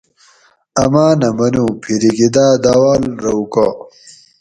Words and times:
"امانہ 0.83 1.29
منو 1.37 1.65
""پِھیریکی 1.81 2.27
داۤ 2.35 2.53
داۤواۤل 2.63 3.03
رہ 3.23 3.31
اُوکا" 3.37 3.67